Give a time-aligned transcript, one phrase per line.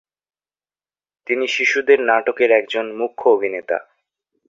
[1.27, 3.77] তিনি শিশুদের নাটকের একজন মুখ্য অভিনেতা।